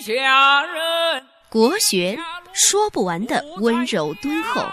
[0.00, 1.24] 下人。
[1.48, 2.18] 国学
[2.52, 4.66] 说不完的温柔敦厚，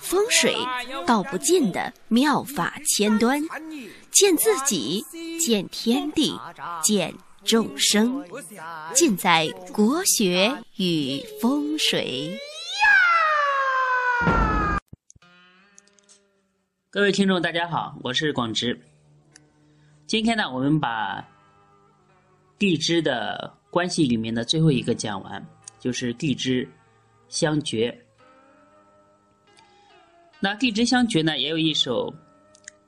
[0.00, 0.56] 风水
[1.06, 3.40] 道不尽的妙法千端，
[4.10, 5.04] 见自己，
[5.38, 6.38] 见天地，
[6.82, 7.14] 见
[7.44, 8.24] 众生，
[8.92, 12.36] 尽在国学与风水。
[16.90, 18.80] 各位听众，大家好，我是广直。
[20.06, 21.24] 今天呢，我们把
[22.58, 25.44] 地支的关系里面的最后一个讲完。
[25.80, 26.66] 就是地支
[27.28, 27.94] 相绝。
[30.40, 32.10] 那地支相绝呢，也有一首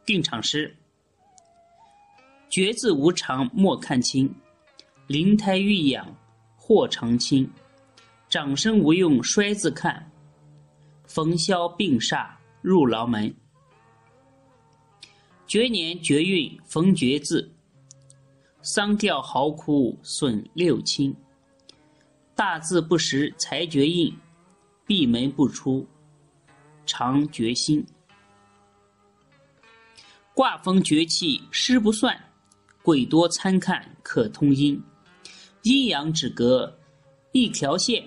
[0.07, 0.75] 定场诗
[2.49, 4.35] ：“绝字无常莫看清，
[5.09, 6.07] 灵胎欲养
[6.57, 7.51] 或长青。
[8.31, 10.11] 长生无用衰自看，
[11.05, 12.29] 逢消病煞
[12.63, 13.35] 入牢门。
[15.47, 17.53] 绝年绝运逢绝字，
[18.67, 21.15] 丧吊嚎哭损六亲。”
[22.35, 24.13] 大字不识才绝印，
[24.85, 25.87] 闭门不出
[26.85, 27.87] 常绝心。
[30.35, 32.21] 卦风绝气失不算，
[32.83, 34.83] 鬼多参看可通阴。
[35.63, 36.77] 阴阳只隔
[37.31, 38.05] 一条线，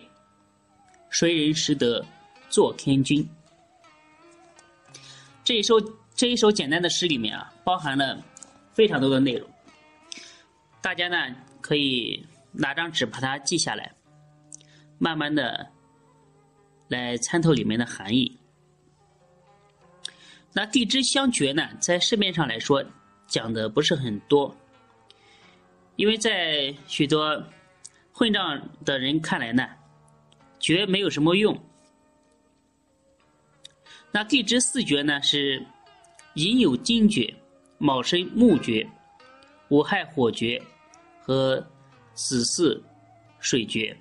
[1.09, 2.05] 谁人识得
[2.49, 3.27] 做天君？
[5.43, 5.79] 这一首
[6.13, 8.21] 这一首简单的诗里面啊，包含了
[8.73, 9.49] 非常多的内容。
[10.81, 13.91] 大家呢可以拿张纸把它记下来。
[15.01, 15.65] 慢慢的
[16.89, 18.37] 来参透里面的含义。
[20.51, 22.83] 那地支相绝呢，在市面上来说
[23.27, 24.53] 讲的不是很多，
[25.95, 27.41] 因为在许多
[28.11, 29.69] 混账的人看来呢，
[30.59, 31.57] 绝没有什么用。
[34.11, 35.65] 那地支四绝呢是
[36.33, 37.33] 寅酉金绝、
[37.77, 38.85] 卯申木绝、
[39.69, 40.61] 五亥火绝
[41.21, 41.65] 和
[42.13, 42.83] 子巳
[43.39, 43.95] 水绝。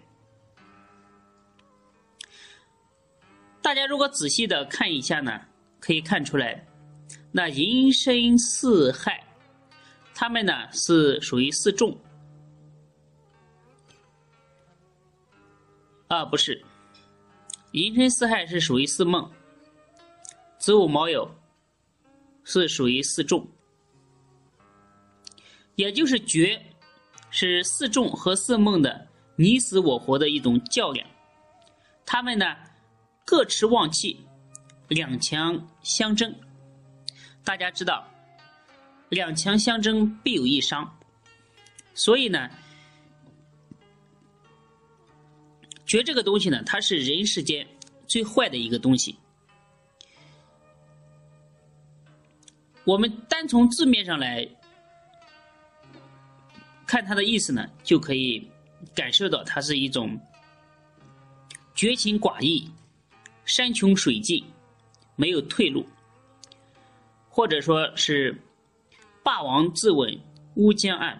[3.60, 5.40] 大家如果仔细的看一下呢，
[5.78, 6.66] 可以看出来，
[7.30, 9.22] 那寅申巳亥，
[10.14, 11.94] 他们呢是属于四重，
[16.06, 16.64] 啊不是，
[17.72, 19.30] 寅申巳亥是属于四梦，
[20.56, 21.28] 子午卯酉
[22.44, 23.46] 是属于四重，
[25.78, 26.60] 也就是绝，
[27.30, 29.06] 是四重和四梦的
[29.36, 31.08] 你死我活的一种较量，
[32.04, 32.44] 他们呢。
[33.24, 34.24] 各持旺气，
[34.88, 36.34] 两强相争。
[37.44, 38.08] 大家知道，
[39.10, 40.98] 两强相争必有一伤，
[41.92, 42.48] 所以呢，
[45.84, 47.68] 绝这个东西呢，它是人世间
[48.06, 49.18] 最坏的一个东西。
[52.84, 54.48] 我们单从字面上来
[56.88, 58.50] 看它的意思呢，就可以
[58.94, 60.18] 感受到它是一种
[61.74, 62.68] 绝情寡义。
[63.44, 64.44] 山穷水尽，
[65.16, 65.86] 没有退路，
[67.30, 68.38] 或者说是
[69.22, 70.18] 霸王自刎
[70.56, 71.18] 乌江岸，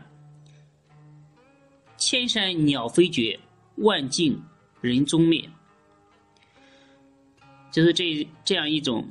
[1.97, 3.41] 千山鸟飞绝，
[3.77, 4.43] 万径
[4.83, 5.49] 人踪灭，
[7.71, 9.09] 就是这这样一种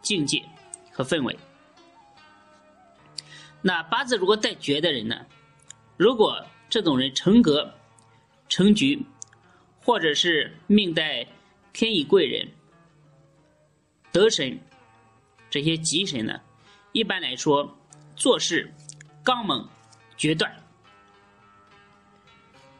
[0.00, 0.40] 境界
[0.92, 1.36] 和氛围。
[3.62, 5.26] 那八字如果带绝的人呢？
[5.96, 7.72] 如果这种人成格
[8.48, 9.00] 成局。
[9.80, 11.26] 或者是命带
[11.72, 12.46] 天乙贵人、
[14.12, 14.60] 德神
[15.48, 16.38] 这些吉神呢，
[16.92, 17.74] 一般来说
[18.14, 18.70] 做事
[19.24, 19.66] 刚猛
[20.18, 20.54] 决断。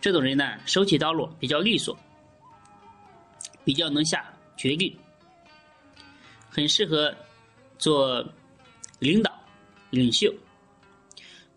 [0.02, 1.98] 这种人呢，手起刀落，比较利索，
[3.64, 4.94] 比较能下决定，
[6.50, 7.14] 很适合
[7.78, 8.22] 做
[8.98, 9.32] 领导、
[9.88, 10.30] 领袖。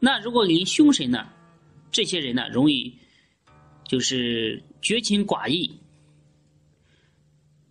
[0.01, 1.29] 那如果临凶神呢，
[1.89, 2.93] 这些人呢，容易
[3.85, 4.61] 就是。
[4.83, 5.79] 绝情寡义，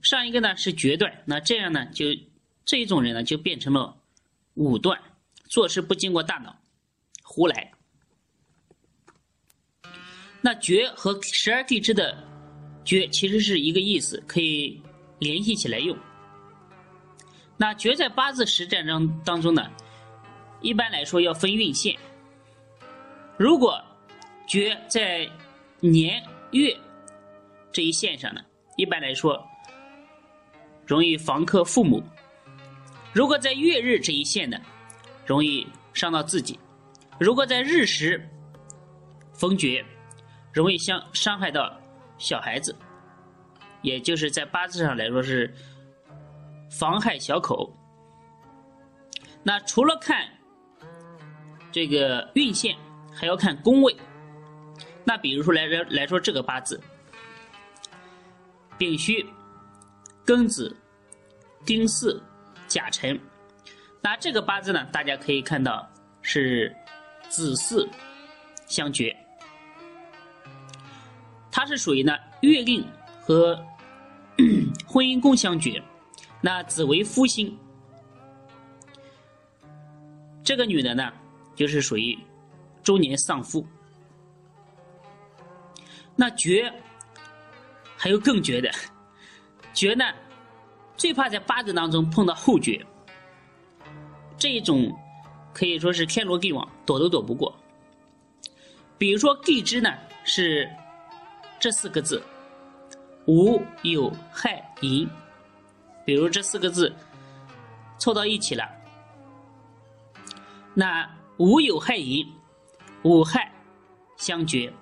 [0.00, 2.06] 上一个呢是决断，那这样呢就
[2.64, 4.00] 这一种人呢就变成了
[4.54, 4.96] 武断，
[5.48, 6.56] 做事不经过大脑，
[7.24, 7.72] 胡来。
[10.40, 12.16] 那绝和十二地支的
[12.84, 14.80] 绝其实是一个意思，可以
[15.18, 15.98] 联系起来用。
[17.56, 19.68] 那绝在八字实战当当中呢，
[20.60, 21.98] 一般来说要分运线。
[23.40, 23.82] 如果
[24.46, 25.26] 绝在
[25.80, 26.76] 年月。
[27.72, 28.40] 这一线上呢，
[28.76, 29.42] 一般来说
[30.84, 32.02] 容易房克父母；
[33.14, 34.58] 如果在月日这一线呢，
[35.24, 36.58] 容易伤到自己；
[37.18, 38.28] 如果在日时
[39.32, 39.82] 逢绝，
[40.52, 41.74] 容易伤伤害到
[42.18, 42.76] 小孩子，
[43.80, 45.54] 也就是在八字上来说是
[46.68, 47.74] 妨害小口。
[49.42, 50.28] 那除了看
[51.72, 52.76] 这个运线，
[53.14, 53.96] 还要看宫位。
[55.04, 56.80] 那比如说来来来说这个八字，
[58.78, 59.26] 丙戌、
[60.24, 60.76] 庚子、
[61.64, 62.22] 丁巳、
[62.68, 63.18] 甲辰，
[64.00, 65.88] 那这个八字呢，大家可以看到
[66.22, 66.74] 是
[67.28, 67.88] 子巳
[68.66, 69.16] 相绝，
[71.50, 72.86] 它是属于呢月令
[73.20, 73.56] 和
[74.86, 75.82] 婚姻宫相绝，
[76.40, 77.58] 那子为夫星。
[80.42, 81.12] 这个女的呢，
[81.54, 82.18] 就是属于
[82.90, 83.64] 中年丧夫。
[86.16, 86.72] 那绝
[87.96, 88.68] 还有更绝的，
[89.72, 90.04] 绝呢，
[90.96, 92.84] 最怕在八字当中碰到后绝，
[94.36, 94.92] 这一种
[95.54, 97.56] 可以说是天罗地网，躲都躲不过。
[98.98, 99.94] 比如说地支呢
[100.24, 100.68] 是
[101.60, 102.20] 这四个字，
[103.28, 105.08] 午酉亥寅，
[106.04, 106.92] 比如这四个字
[107.98, 108.68] 凑到一起了。
[110.74, 112.26] 那午酉亥寅，
[113.02, 113.50] 五亥
[114.16, 114.72] 相绝，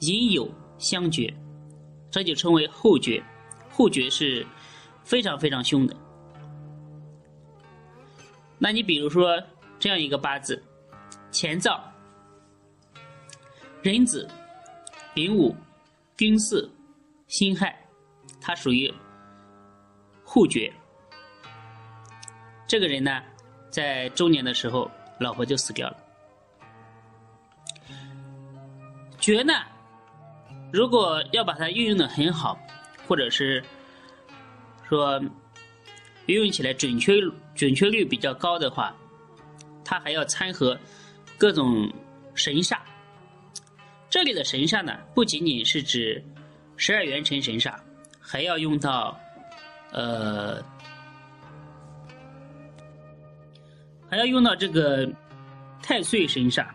[0.00, 1.32] 寅酉相绝，
[2.10, 3.22] 这就称为后绝。
[3.70, 4.46] 后绝是
[5.02, 5.96] 非常非常凶的。
[8.58, 9.42] 那你比如说
[9.78, 10.62] 这样一个八字：
[11.32, 11.80] 乾燥、
[13.82, 14.28] 壬子、
[15.14, 15.56] 丙午、
[16.16, 16.70] 丁巳、
[17.28, 17.74] 辛亥，
[18.40, 18.92] 它属于
[20.22, 20.70] 后绝。
[22.66, 23.22] 这个人呢，
[23.70, 24.90] 在中年的时候。
[25.20, 25.96] 老婆就死掉了。
[29.22, 29.54] 绝呢，
[30.72, 32.58] 如果要把它运用的很好，
[33.06, 33.62] 或者是
[34.88, 35.22] 说
[36.26, 37.14] 运用起来准确
[37.54, 38.92] 准确率比较高的话，
[39.84, 40.76] 它还要掺和
[41.38, 41.88] 各种
[42.34, 42.78] 神煞。
[44.10, 46.20] 这里的神煞呢，不仅仅是指
[46.76, 47.76] 十二元辰神煞，
[48.20, 49.16] 还要用到
[49.92, 50.60] 呃。
[54.10, 55.08] 还要用到这个
[55.80, 56.66] 太岁神煞。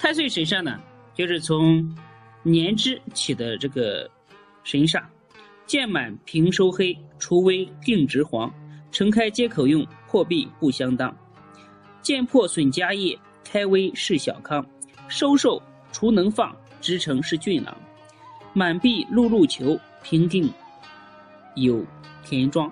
[0.00, 0.80] 太岁神煞呢，
[1.18, 1.96] 就是从
[2.44, 4.08] 年支起的这个
[4.62, 5.02] 神煞，
[5.66, 8.48] 见满平收黑，除微定直黄，
[8.92, 11.12] 承开接口用，破壁不相当。
[12.00, 14.64] 见破损家业，开微是小康，
[15.08, 15.60] 收受
[15.90, 17.76] 除能放，直成是俊郎。
[18.52, 20.48] 满壁碌碌球，平定
[21.56, 21.84] 有
[22.24, 22.70] 田庄。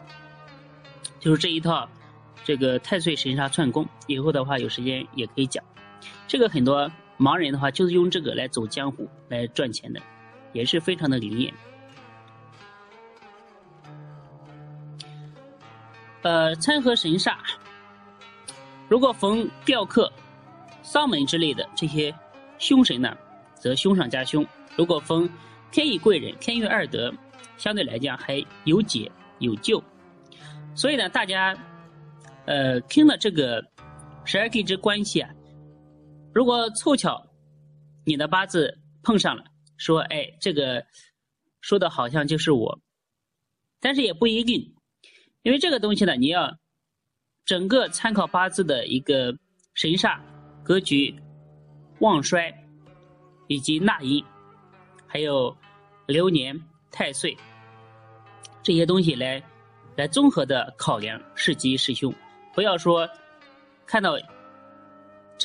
[1.18, 1.88] 就是这一套。
[2.44, 5.64] 这个太岁神煞串宫，以后的话有时间也可以讲。
[6.28, 10.00] 这个很多盲人的话就是用这个来走江湖来赚钱的，
[10.52, 11.52] 也是非常的灵验。
[16.22, 17.36] 呃，参合神煞，
[18.88, 20.12] 如果逢吊客、
[20.82, 22.14] 丧门之类的这些
[22.58, 23.16] 凶神呢，
[23.54, 24.44] 则凶上加凶；
[24.76, 25.28] 如果逢
[25.70, 27.12] 天乙贵人、天运二德，
[27.56, 29.82] 相对来讲还有解有救。
[30.74, 31.56] 所以呢，大家。
[32.48, 33.60] 呃，听了这个
[34.24, 35.28] 十二地支关系啊，
[36.36, 37.26] 如果凑巧
[38.04, 39.42] 你的八字碰上了，
[39.78, 40.84] 说哎，这个
[41.62, 42.78] 说的好像就是我，
[43.80, 44.74] 但是也不一定，
[45.44, 46.54] 因为这个东西呢，你要
[47.46, 49.34] 整个参考八字的一个
[49.72, 50.20] 神煞
[50.62, 51.18] 格局、
[52.00, 52.54] 旺衰
[53.46, 54.22] 以及纳音，
[55.06, 55.56] 还有
[56.06, 56.54] 流年
[56.90, 57.34] 太岁
[58.62, 59.42] 这些东西来
[59.96, 62.12] 来综合的考量是吉是凶。
[62.52, 63.08] 不要说
[63.86, 64.18] 看到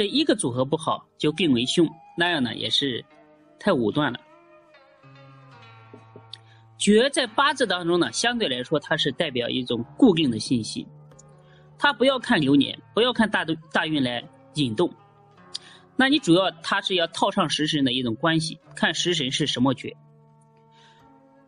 [0.01, 1.87] 这一个组合不好就更为凶，
[2.17, 3.05] 那样呢也是
[3.59, 4.19] 太武断了。
[6.75, 10.87] 绝在八字当中呢，相对来说它是代表一种固定的信息，
[11.77, 14.91] 它不要看流年，不要看大大运来引动。
[15.95, 19.95] 那你主要它是要套上食神的一种关系，看食神是什么绝。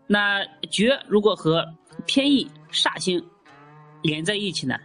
[0.06, 1.74] 那绝如果和
[2.06, 3.26] 偏印煞星
[4.04, 4.78] 连在一起呢？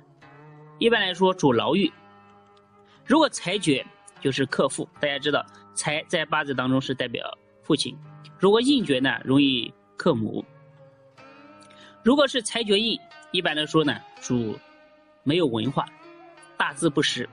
[0.79, 1.93] 一般来说主牢狱，
[3.09, 3.85] 如果财绝
[4.21, 7.27] 就是克父，大家知道财在八字当中是代表
[7.63, 7.97] 父亲。
[8.39, 10.45] 如果印绝呢，容易克母。
[12.05, 13.01] 如果是财绝印，
[13.33, 14.59] 一般来说呢，主
[15.23, 15.87] 没有文化，
[16.59, 17.27] 大字不识，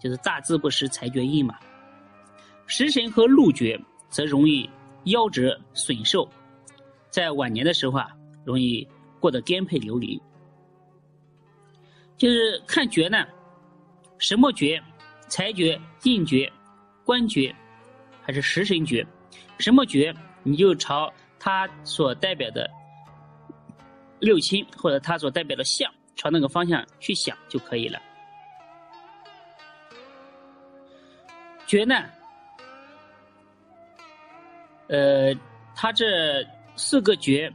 [0.00, 1.56] 就是大字不识财绝印嘛。
[2.66, 3.80] 食神和禄绝
[4.10, 4.68] 则容易
[5.04, 6.28] 夭折损寿，
[7.08, 8.10] 在晚年的时候啊，
[8.44, 8.86] 容易
[9.20, 10.20] 过得颠沛流离。
[12.16, 13.24] 就是看绝呢，
[14.18, 14.82] 什么绝？
[15.28, 16.50] 财绝、印诀、
[17.04, 17.54] 官诀，
[18.22, 19.04] 还是食神诀？
[19.58, 20.14] 什么诀？
[20.44, 22.70] 你就朝它所代表的
[24.20, 28.00] 六亲或者它所代表的相，朝那个方向去想就可以了。
[31.66, 32.04] 绝呢，
[34.86, 35.34] 呃，
[35.74, 36.46] 它这
[36.76, 37.52] 四个绝，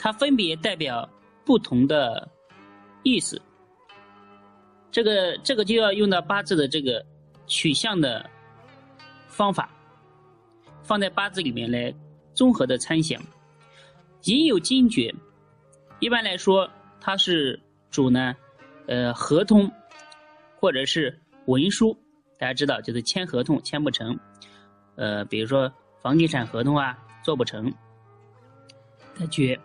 [0.00, 1.08] 它分别代表
[1.44, 2.28] 不同的
[3.04, 3.40] 意思。
[4.94, 7.04] 这个这个就要用到八字的这个
[7.48, 8.30] 取向的
[9.26, 9.68] 方法。
[10.84, 11.92] 放在八字里面来
[12.34, 13.20] 综合的参详。
[14.24, 15.12] 寅有金诀，
[15.98, 16.70] 一般来说
[17.00, 17.58] 它是
[17.90, 18.36] 主呢，
[18.86, 19.68] 呃，合同
[20.60, 21.98] 或者是文书。
[22.38, 24.16] 大家知道，就是签合同签不成，
[24.96, 25.72] 呃，比如说
[26.02, 27.72] 房地产合同啊，做不成
[29.18, 29.58] 的诀。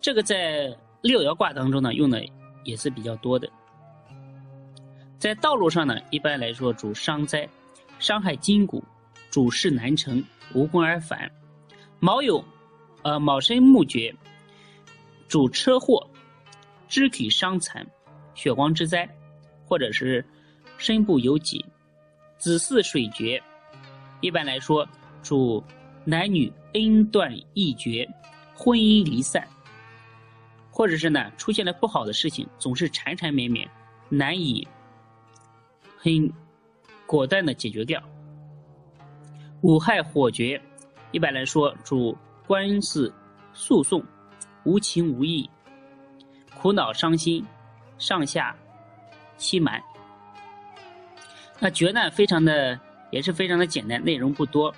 [0.00, 2.20] 这个在六爻卦当中呢，用的
[2.66, 3.48] 也是比较多的。
[5.18, 7.48] 在道路上呢，一般来说主伤灾，
[7.98, 8.84] 伤害筋骨，
[9.30, 11.30] 主事难成，无功而返。
[12.00, 12.44] 卯有，
[13.02, 14.14] 呃，卯申木诀，
[15.26, 16.06] 主车祸，
[16.88, 17.86] 肢体伤残，
[18.34, 19.08] 血光之灾，
[19.64, 20.22] 或者是。
[20.78, 21.64] 身部有疾，
[22.36, 23.42] 子巳水绝，
[24.20, 24.86] 一般来说
[25.22, 25.64] 主
[26.04, 28.06] 男女恩断义绝，
[28.54, 29.48] 婚姻离散，
[30.76, 33.66] 或者是呢出现了不好的事情，总是缠缠绵绵，
[34.10, 34.68] 难以
[35.96, 36.30] 很
[37.06, 37.98] 果断的解决掉。
[39.62, 40.60] 五害火绝，
[41.12, 42.14] 一般来说主
[42.46, 43.10] 官司
[43.54, 44.04] 诉讼，
[44.64, 45.48] 无情无义，
[46.54, 47.42] 苦恼伤心，
[47.96, 48.54] 上下
[49.38, 49.82] 欺瞒。
[51.58, 52.78] 那诀呢，非常的
[53.10, 54.70] 也是非常的简单，内容不多。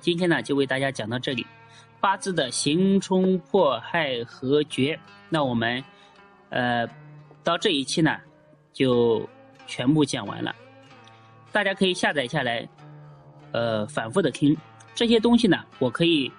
[0.00, 1.46] 今天呢，就为大家讲到这里。
[2.04, 5.82] 八字的刑冲破害和绝，那我们
[6.50, 6.86] 呃
[7.42, 8.18] 到这一期呢
[8.74, 9.26] 就
[9.66, 10.54] 全部讲完了。
[11.50, 12.68] 大家可以下载下来，
[13.52, 14.54] 呃反复的听
[14.94, 16.30] 这些东西呢，我可以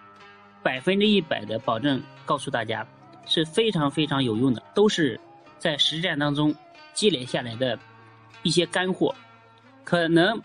[0.61, 2.87] 百分之一百的保证告诉大家
[3.25, 5.19] 是非常非常有用的，都是
[5.57, 6.53] 在实战当中
[6.93, 7.75] 积累下来的
[8.43, 9.15] 一些干货。
[9.83, 10.35] 可能，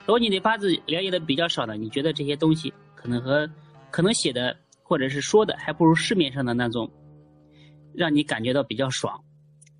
[0.00, 3.48] 如果你对八字了解的比较少呢，你觉得这些东西可能和
[3.90, 6.90] 可能写的或者是说的还不如市面上的那种，
[7.94, 9.22] 让你感觉到比较爽，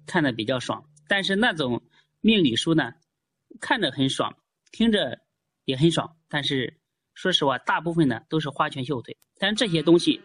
[0.06, 0.84] 看的比较爽。
[1.08, 1.82] 但是那种
[2.20, 2.92] 命理书呢，
[3.60, 4.34] 看着很爽，
[4.72, 5.18] 听着
[5.64, 6.16] 也很爽。
[6.28, 6.72] 但是
[7.14, 9.16] 说实话，大部分呢都是花拳绣腿。
[9.38, 10.20] 但这些东西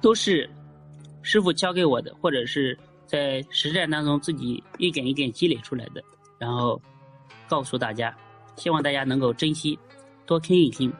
[0.00, 0.48] 都是
[1.22, 6.02] 师傅教给我的，或者是在实战当中自己一点一点积累出来的，
[6.38, 6.80] 然后。
[7.48, 8.16] 告诉大家，
[8.56, 9.78] 希望大家能够珍惜，
[10.24, 10.90] 多听一听。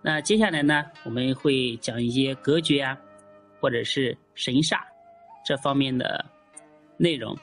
[0.00, 2.96] 那接下来呢，我们会讲一些格局啊，
[3.60, 4.78] 或者是神煞
[5.44, 6.24] 这方面的
[6.96, 7.36] 内容。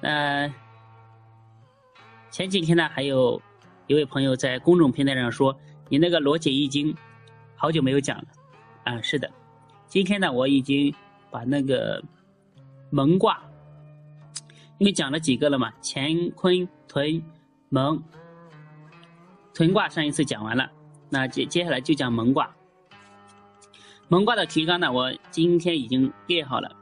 [0.00, 0.52] 那
[2.30, 3.40] 前几天呢，还有
[3.86, 5.56] 一位朋友在公众平台上说
[5.88, 6.94] ：“你那个罗解易经
[7.56, 8.24] 好久没有讲了。”
[8.84, 9.30] 啊，是的，
[9.86, 10.92] 今天呢，我已经
[11.30, 12.02] 把那个
[12.90, 13.40] 蒙卦。
[14.78, 17.22] 因为讲了几个了嘛，乾坤屯
[17.68, 18.02] 蒙，
[19.52, 20.70] 屯卦上一次讲完了，
[21.10, 22.50] 那接接下来就讲蒙卦。
[24.08, 26.74] 蒙卦的提纲呢，我今天已经列好了，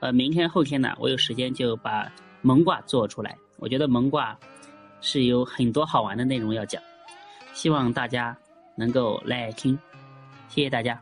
[0.00, 2.10] 呃，明天后天呢，我有时间就把
[2.42, 3.36] 蒙卦做出来。
[3.58, 4.36] 我觉得蒙卦
[5.00, 6.82] 是有很多好玩的内容要讲，
[7.52, 8.36] 希望大家
[8.76, 9.78] 能够来听，
[10.48, 11.00] 谢谢大家。